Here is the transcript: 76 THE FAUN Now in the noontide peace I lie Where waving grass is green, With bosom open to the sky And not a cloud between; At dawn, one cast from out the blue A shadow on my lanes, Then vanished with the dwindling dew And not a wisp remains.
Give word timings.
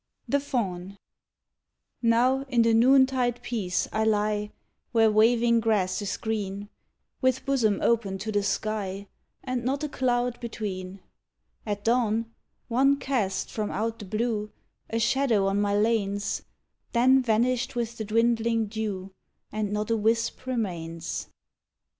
76 0.25 0.27
THE 0.45 0.49
FAUN 0.49 0.97
Now 2.01 2.41
in 2.49 2.63
the 2.63 2.73
noontide 2.73 3.39
peace 3.43 3.87
I 3.93 4.03
lie 4.03 4.51
Where 4.93 5.11
waving 5.11 5.59
grass 5.59 6.01
is 6.01 6.17
green, 6.17 6.69
With 7.21 7.45
bosom 7.45 7.77
open 7.83 8.17
to 8.17 8.31
the 8.31 8.41
sky 8.41 9.05
And 9.43 9.63
not 9.63 9.83
a 9.83 9.87
cloud 9.87 10.39
between; 10.39 11.01
At 11.67 11.83
dawn, 11.83 12.33
one 12.67 12.97
cast 12.97 13.51
from 13.51 13.69
out 13.69 13.99
the 13.99 14.05
blue 14.05 14.49
A 14.89 14.97
shadow 14.97 15.45
on 15.45 15.61
my 15.61 15.75
lanes, 15.75 16.45
Then 16.93 17.21
vanished 17.21 17.75
with 17.75 17.99
the 17.99 18.03
dwindling 18.05 18.65
dew 18.69 19.11
And 19.51 19.71
not 19.71 19.91
a 19.91 19.97
wisp 19.97 20.47
remains. 20.47 21.27